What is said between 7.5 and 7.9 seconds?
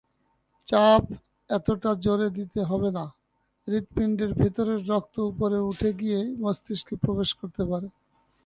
পারে।